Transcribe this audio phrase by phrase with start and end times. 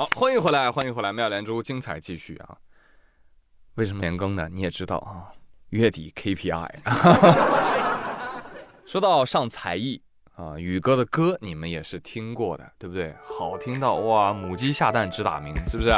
[0.00, 2.56] 好，欢迎回来，欢迎回来，妙连珠精彩继续啊！
[3.74, 4.48] 为什么连更呢？
[4.50, 5.28] 你也知道啊，
[5.68, 6.70] 月底 KPI。
[8.86, 10.00] 说到上才艺
[10.36, 13.14] 啊，宇哥的歌你们也是听过的，对不对？
[13.22, 15.90] 好听到哇，母鸡下蛋直打鸣，是不是？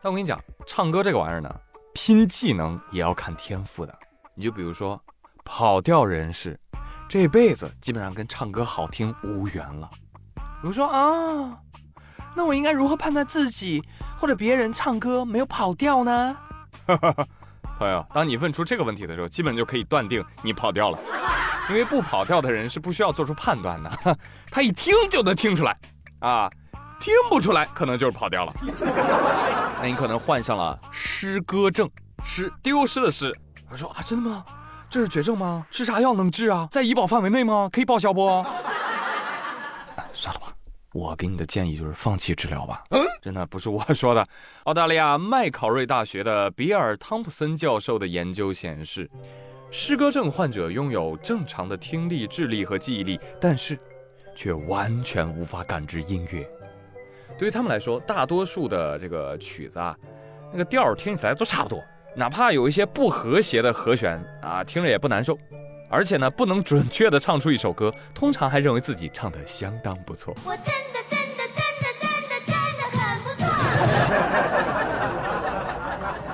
[0.00, 1.52] 但我跟你讲，唱歌这个玩意儿呢，
[1.94, 3.92] 拼技能也要看天赋的。
[4.36, 5.02] 你就比如说，
[5.44, 6.56] 跑调人士，
[7.08, 9.90] 这辈子基本上跟唱歌好听无缘了。
[10.60, 11.58] 比如说啊，
[12.34, 13.82] 那我应该如何判断自己
[14.16, 16.36] 或者别人唱歌没有跑调呢？
[17.78, 20.98] 朋友，当你问出这个问题的时候，基本就可以断定你跑调了，
[21.68, 24.18] 因为不跑调的人是不需要做出判断的，
[24.50, 25.76] 他一听就能听出来
[26.18, 26.50] 啊。
[27.00, 28.52] 听不出来，可能就是跑调了。
[29.80, 31.88] 那你可能患上了失歌症，
[32.24, 33.32] 失丢失的失。
[33.70, 34.44] 我说啊，真的吗？
[34.90, 35.64] 这是绝症吗？
[35.70, 36.66] 吃啥药能治啊？
[36.72, 37.68] 在医保范围内吗？
[37.72, 38.44] 可以报销不？
[40.18, 40.52] 算了吧，
[40.92, 42.82] 我给你的建议就是放弃治疗吧。
[42.90, 44.28] 嗯，真的不是我说的。
[44.64, 49.08] 澳大利亚麦考瑞大学的比尔·汤普森教授的研究显示，
[49.70, 53.78] 失歌症患者拥有正常的听力、智力和记忆力，但是
[54.34, 56.44] 却完全无法感知音乐。
[57.38, 59.96] 对于他们来说，大多数的这个曲子啊，
[60.50, 61.80] 那个调听起来都差不多，
[62.16, 65.38] 哪怕有一些不和谐的和弦啊，听着也不难受。
[65.88, 70.34] 而且呢，不能准确的唱出一首歌，通常还认为自己唱的相当不错。
[70.44, 70.72] 我真的
[71.08, 73.46] 真的真的真的真的很不错。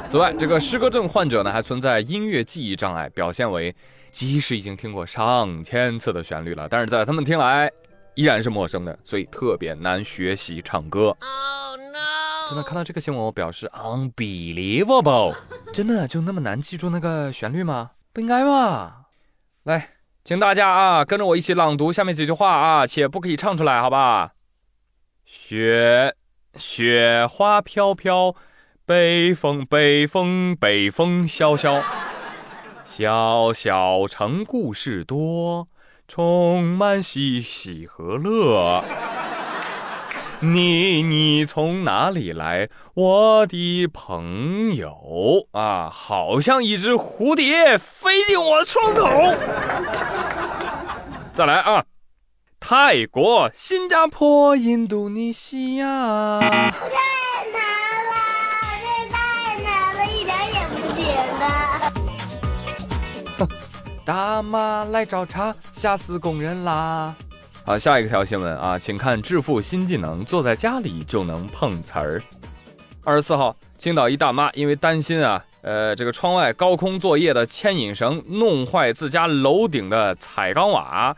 [0.08, 3.74] 此外，这个诗歌症患者呢，还存在音乐记忆障碍，表现为
[4.10, 7.70] 即使已经听过上千次的旋律了，但是在他们听来。
[8.16, 11.06] 依然是陌生的，所以特别难学习唱歌。
[11.08, 12.48] Oh no！
[12.48, 15.34] 真的看到这个新闻，我表示 unbelievable。
[15.72, 17.90] 真的就那么难记住那个旋律吗？
[18.12, 19.03] 不应该吧？
[19.64, 19.88] 来，
[20.22, 24.32] 请大家啊，跟着我一起朗读下面几句话啊，且不可以唱出来，好吧？
[25.24, 26.14] 雪
[26.56, 28.34] 雪花飘飘，
[28.84, 31.82] 北风北风北风萧萧，
[32.84, 35.68] 小小城故事多。
[36.06, 38.84] 充满喜喜和乐。
[40.52, 45.48] 你你从哪里来，我的朋友。
[45.52, 45.90] 啊？
[45.90, 49.08] 好像一只蝴蝶飞进我的窗口。
[51.32, 51.84] 再来啊！
[52.60, 56.40] 泰国、新加坡、印度尼西亚。
[64.06, 67.14] 大妈来找茬，吓死工人啦！
[67.66, 72.22] 好，下一条新闻啊，请看致富新技能，坐在家里就能碰瓷儿。
[73.02, 81.16] 二十四号，青岛一大妈因为担心啊，呃，这个窗外高空作业的牵引绳弄坏自家楼顶的彩钢瓦，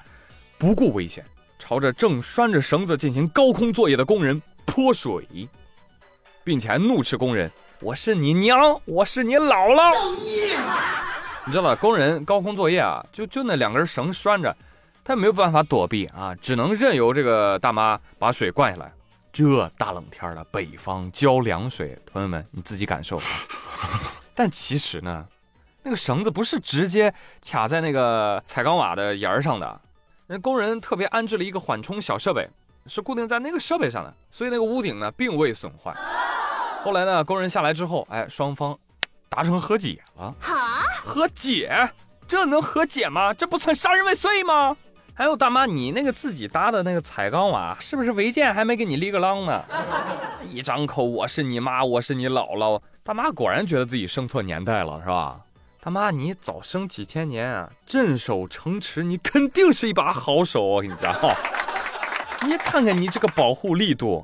[0.56, 1.24] 不顾危险，
[1.58, 5.26] 朝着正拴着绳子进行高空作业的工人泼水，
[6.44, 7.50] 并且还怒斥工人
[7.82, 9.92] ：“我是你娘，我是你姥姥。”
[11.44, 11.74] 你知道吧？
[11.74, 14.56] 工人高空作业啊，就就那两根绳拴着，
[15.06, 18.92] 他没有办法躲避啊，只能任由这个大妈把水灌下来。
[19.32, 23.20] 这大冷天的，北方浇凉水，朋友们你自己感受。
[24.34, 25.24] 但其实呢，
[25.84, 29.80] 那个绳子不是直接卡在那个彩钢瓦的沿儿上的，
[30.26, 32.48] 人工人特别安置了一个缓冲小设备，
[32.88, 35.94] 是固定在那个设备上的，所以那个屋顶呢并未损坏。
[36.82, 38.76] 后来呢，工人下来之后，哎，双方
[39.28, 40.34] 达成和解了。
[41.04, 41.88] 和解？
[42.26, 43.32] 这能和解吗？
[43.32, 44.76] 这不算杀人未遂吗？
[45.18, 49.64] 还有大妈，你那个自己搭的那个彩钢瓦，是不是违建还没给你立个啷呢？
[50.46, 52.78] 一张口我是你妈，我是你姥姥。
[53.02, 55.40] 大妈果然觉得自己生错年代了，是吧？
[55.80, 60.62] 大妈，你早生几千年啊，镇守城池，你肯定是一把好手。
[60.62, 61.14] 我跟你讲，
[62.46, 64.22] 你看看你这个保护力度，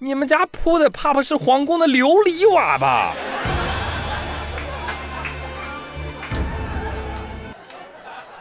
[0.00, 3.12] 你们家铺的怕不是皇宫的琉璃瓦吧？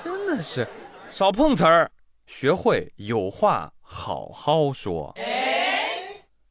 [0.04, 0.68] 真的是，
[1.16, 1.90] 少碰瓷儿，
[2.26, 5.16] 学会有话好好说。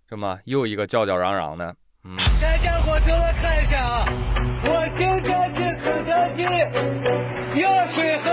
[0.09, 0.39] 这么？
[0.47, 1.77] 又一个叫叫嚷嚷的。
[2.03, 2.17] 嗯。
[2.41, 4.07] 大家伙，都来看一下啊！
[4.65, 8.31] 我今天去肯德基要水喝，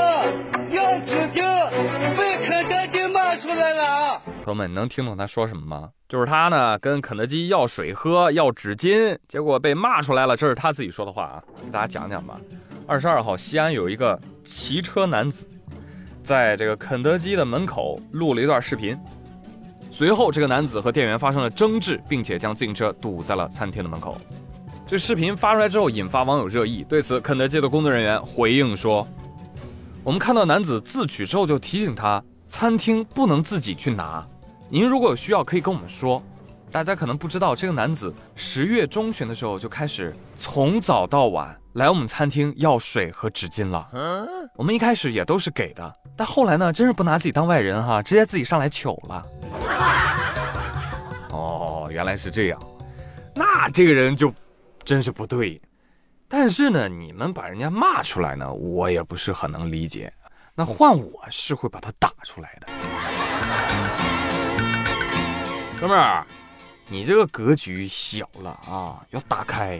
[0.69, 4.21] 要纸巾，被肯德基骂出来了啊！
[4.45, 5.89] 朋友们，能听懂他说什么吗？
[6.07, 10.37] 就是他呢，跟肯德基要水喝，要纸巾，结果被骂出来了。
[10.37, 12.39] 这是他自己说的话啊，给大家讲讲吧。
[12.87, 15.45] 二十二号，西安有一个骑车男子，
[16.23, 18.97] 在这个肯德基的门口录了一段视频。
[19.89, 24.15] 随后，这个男子和店员发生了争执，并且将自行车堵在了餐厅的门口。
[24.87, 26.85] 这视频发出来之后，引发网友热议。
[26.87, 29.07] 对此，肯德基的工作人员回应说
[30.03, 34.25] ：“我们看到男子自取之后，就提醒他餐厅不能自己去拿，
[34.69, 36.21] 您如果有需要，可以跟我们说。
[36.71, 43.89] 大家可能不知道，这个男子十月中旬的时候就开始从早到晚来我们餐厅要水和纸巾了。
[44.55, 49.25] 我们一开始也都是给的，但后来呢，真是不拿自己当外人哈，直接自己上来取了。
[51.31, 52.59] 哦，原来是这样，
[53.33, 54.33] 那这个人就
[54.83, 55.61] 真是不对。
[56.27, 60.11] 但是呢，你们把人家骂出来呢，我也不是很能理解。
[60.53, 62.67] 那换我是会把他打出来的，
[65.79, 66.25] 哥们儿。
[66.89, 69.79] 你这个格局小了啊，要打开，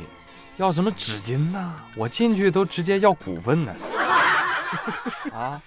[0.61, 1.73] 要什么纸巾呢？
[1.95, 3.73] 我进去都直接要股份呢。
[5.33, 5.59] 啊，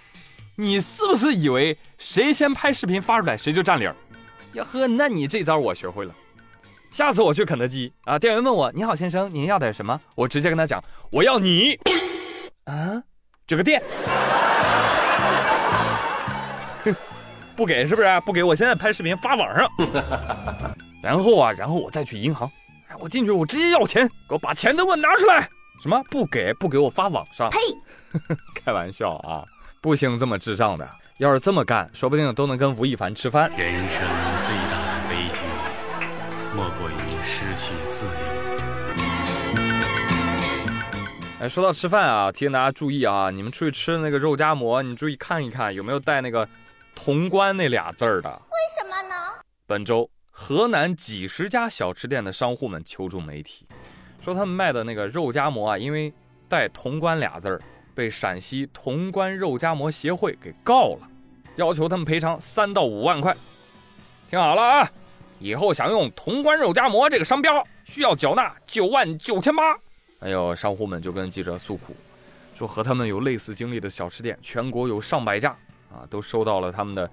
[0.55, 3.96] 你是不是以为谁先拍视频发出来谁就占理儿？
[4.55, 6.14] 呀呵，那你这招我学会了。
[6.93, 10.81] 下次我去肯德基啊，店员问我：“你好，先生，您要点什么？”我直接跟他讲
[11.11, 11.76] ：“我要你
[12.67, 13.02] 啊，
[13.49, 13.82] 这个店。
[17.56, 18.20] ”不给是不是？
[18.25, 19.69] 不给我现在拍视频发网上。
[21.02, 22.52] 然后啊，然后我再去银行，哎，
[23.05, 25.47] 我进去我直接要钱，给我把钱都给我拿出来。
[25.83, 27.51] 什么不给不给我发网上？
[27.51, 27.59] 呸！
[28.65, 29.45] 开玩笑啊，
[29.83, 30.89] 不兴这么智障的。
[31.19, 33.51] 要是这么干，说不定都能跟吴亦凡吃饭。
[33.59, 34.01] 人生
[34.47, 35.41] 最大的悲剧，
[36.56, 38.11] 莫过于失去自由。
[41.41, 46.49] 哎，说到吃饭啊，提醒大家注意啊，你们出去吃那个肉夹馍，你注意看一看有没有带那个
[46.97, 48.31] “潼关”那俩字儿的。
[48.31, 49.15] 为什么呢？
[49.67, 50.09] 本周。
[50.37, 53.65] 河南几十家小吃店的商户们求助媒体，
[54.21, 56.13] 说他们卖的那个肉夹馍啊，因为
[56.49, 57.63] 带“潼关”俩字儿，
[57.95, 61.09] 被陕西潼关肉夹馍协会给告了，
[61.55, 63.35] 要求他们赔偿三到五万块。
[64.29, 64.91] 听好了啊，
[65.39, 69.63] 以后想用“潼关肉夹馍”这个商标，需要缴纳九万九千八。
[70.19, 71.95] 哎呦商户们就跟记者诉苦，
[72.57, 75.57] 说和他们有类似经历的小吃店，全国有上百家
[75.93, 77.11] 啊，都收到了他们的，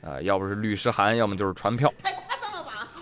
[0.00, 1.90] 呃，要不是律师函，要么就是传票。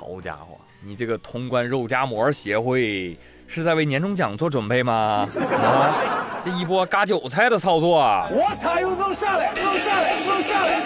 [0.03, 3.17] 好家伙，你这个潼关肉夹馍协会
[3.47, 5.29] 是在为年终奖做准备吗？
[5.53, 8.29] 啊，这一波割韭菜的操作啊！
[8.33, 10.81] 我他又能下来，能下来，能下来！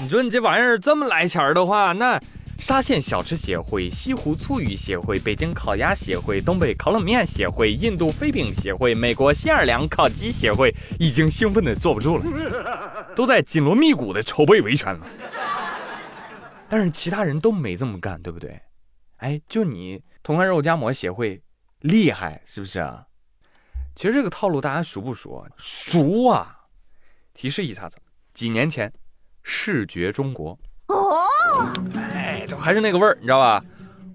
[0.00, 2.18] 你说你这玩意儿这么来钱儿的话，那
[2.58, 12.24] 沙县小吃协会、西湖醋鱼协会、北京烤鸭协会、东北烤冷面协会、印度飞饼协会、美国新奥尔良烤鸡协会已经兴奋的坐不住了，
[13.14, 15.00] 都在紧锣密鼓的筹备维权了。
[16.72, 18.58] 但是其他人都没这么干，对不对？
[19.18, 21.38] 哎，就你同关肉夹馍协会
[21.80, 23.06] 厉害，是不是啊？
[23.94, 25.46] 其实这个套路大家熟不熟？
[25.58, 26.60] 熟啊！
[27.34, 27.98] 提示一下子，
[28.32, 28.90] 几年前，
[29.42, 30.58] 视觉中国
[30.88, 31.28] 哦，
[31.94, 33.62] 哎，就还是那个味儿，你知道吧？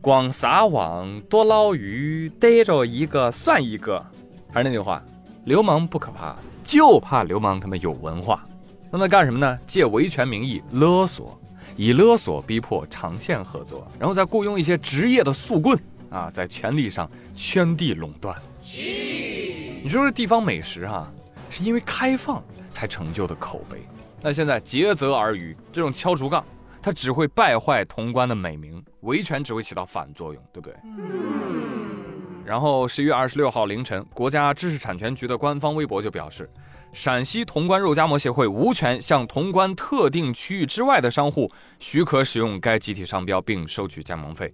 [0.02, 4.04] 光撒网多捞鱼，逮着一个算一个。
[4.52, 5.06] 还是那句话，
[5.46, 8.44] 流氓不可怕，就怕流氓他们有文化。
[8.92, 9.60] 那么干什么呢？
[9.68, 11.40] 借维权名义勒索。
[11.78, 15.80] 以勒索逼迫长线合作，然后再雇佣一些职业的速棍
[16.10, 18.36] 啊，在权力上圈地垄断。
[18.60, 21.08] 你说这地方美食哈，
[21.52, 23.78] 是因为开放才成就的口碑。
[24.22, 26.44] 那现在竭泽而渔，这种敲竹杠，
[26.82, 30.76] 它只会败坏潼关的美名，维权只会起到反作用，对不对？
[32.44, 36.50] 然后十一月二十六号凌晨，国家知识产权局的官方微博就表示。
[36.94, 44.52] 陕西潼关肉夹馍协会无权向潼关特定区域之外的商户许可使用该集体商标并收取加盟费，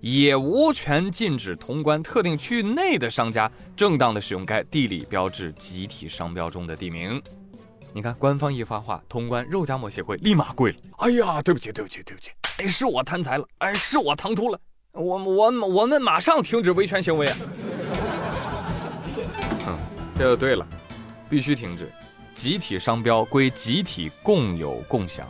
[0.00, 7.20] 也无权禁止潼关特定区域内的商家正当的使用该地理标志集体商标中的地名。
[7.92, 10.76] 你看，官方一发话，潼关肉夹馍协会立马跪了。
[10.96, 14.58] 哎呀，对不起，对不起，对不起，哎，是我贪财了，哎，是我唐突了，
[14.92, 17.36] 我我我们马上停止维权行为啊！
[19.66, 19.78] 嗯，
[20.16, 20.66] 这就对了。
[21.32, 21.90] 必须停止，
[22.34, 25.26] 集体商标归集体共有共享。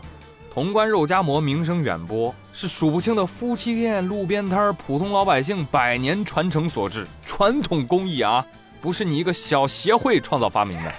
[0.52, 8.44] 潼关肉夹馍名声远播，是数不清的夫妻店、路边摊、普通老百姓百年传承所致，传统工艺啊，
[8.80, 10.92] 不是你一个小协会创造发明的。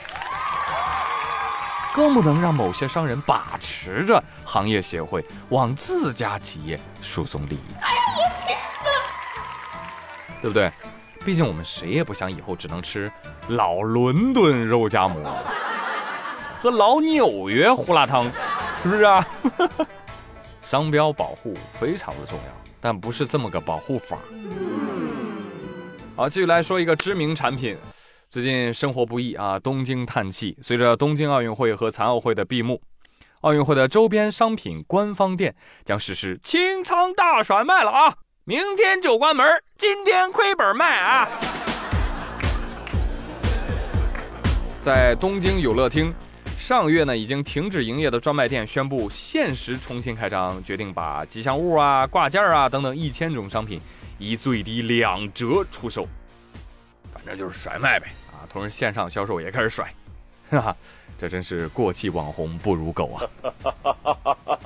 [1.94, 7.74] 更不能让某些商人把持着行业协会，往自家企业输送利益。
[7.82, 10.72] 哎呀，我气死了，对不对？
[11.26, 13.10] 毕竟我们谁也不想以后只能吃
[13.50, 15.22] 老伦敦肉夹馍
[16.62, 18.32] 和老纽约胡辣汤，
[18.82, 19.28] 是不是啊？
[20.62, 24.18] 商标保护非常的重要，但不是这么个保护法。
[26.16, 27.78] 好，继续来说一个知名产品，
[28.30, 30.58] 最近生活不易啊，东京叹气。
[30.62, 32.82] 随着东京奥运会和残奥会的闭幕，
[33.42, 38.16] 奥运会的周边商品官方店将实施清仓大甩卖了啊！
[38.46, 39.46] 明天就关门，
[39.78, 41.28] 今天亏本卖啊！
[44.84, 46.14] 在东京有乐厅，
[46.58, 53.80] 上月呢已经停止营业的专卖店宣布限时重新开张，决定把吉祥物啊、挂件啊等等一千种商品
[54.20, 56.06] 以最低两折出售，
[57.14, 58.44] 反正就是甩卖呗啊！
[58.52, 59.90] 同时线上销售也开始甩，
[60.50, 60.76] 是吧？
[61.24, 63.24] 这真是过气网红不如狗啊！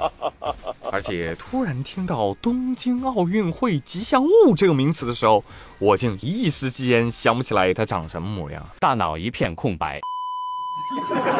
[0.91, 5.43] 而且突然听到东京奥运会吉祥物这个名词的时候，
[5.77, 10.01] 我竟一时间想不起来它长什么模样，大脑一片空白。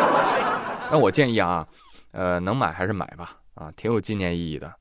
[0.92, 1.68] 那我建议啊，
[2.12, 4.72] 呃，能买还是买吧，啊，挺有纪念意义的，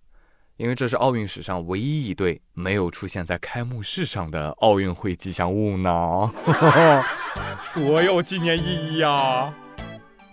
[0.59, 6.31] 因为这是奥运史上唯一一对没有出现在开幕式上的奥运会吉祥物呢，
[7.73, 9.51] 多有纪念意义呀！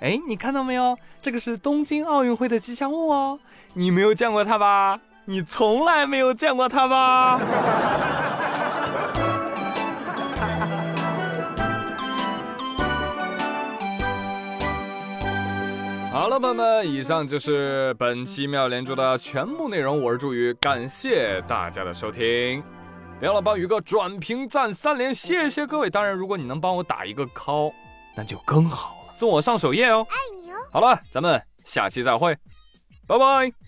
[0.04, 0.98] 哎，你看到没有？
[1.22, 3.40] 这个是东京奥运会的吉祥物哦，
[3.74, 5.00] 你没有见过它吧？
[5.24, 7.40] 你从来没有见过它吧？
[16.12, 20.04] 好了，朋友们，以上就是本期妙连珠的全部内容。
[20.04, 22.62] 我是朱宇，感谢大家的收听，
[23.22, 25.90] 别忘了帮宇哥转评赞三连，谢谢各位。
[25.90, 27.72] 当然，如果你能帮我打一个 call，
[28.14, 30.06] 那就更好了，送我上首页哦。
[30.10, 30.56] 爱你哦。
[30.72, 32.36] 好了，咱们下期再会，
[33.08, 33.63] 拜拜。